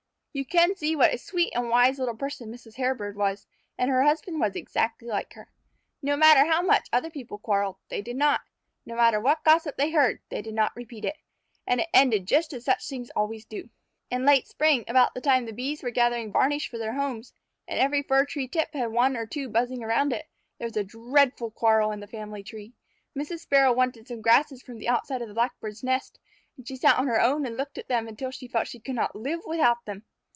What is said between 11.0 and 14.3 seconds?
it. And it ended just as such things always do. In